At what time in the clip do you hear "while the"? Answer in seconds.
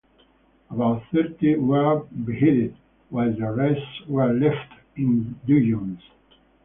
3.11-3.51